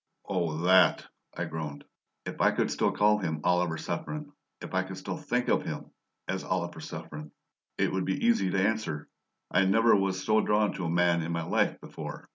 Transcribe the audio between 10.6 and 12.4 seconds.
to a man in my life before.